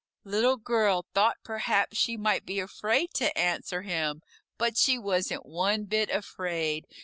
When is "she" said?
1.95-2.17, 4.75-4.97